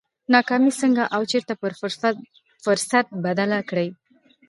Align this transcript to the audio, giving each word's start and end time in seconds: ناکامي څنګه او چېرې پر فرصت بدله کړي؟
ناکامي 0.33 0.71
څنګه 0.81 1.03
او 1.15 1.21
چېرې 1.31 1.55
پر 1.61 1.71
فرصت 2.63 3.05
بدله 3.25 3.59
کړي؟ 3.69 3.87